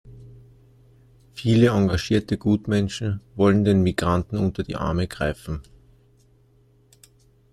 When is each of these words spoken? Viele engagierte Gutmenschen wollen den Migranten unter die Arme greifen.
Viele 1.35 1.67
engagierte 1.67 2.35
Gutmenschen 2.39 3.21
wollen 3.35 3.63
den 3.63 3.83
Migranten 3.83 4.39
unter 4.39 4.63
die 4.63 4.75
Arme 4.75 5.05
greifen. 5.07 5.61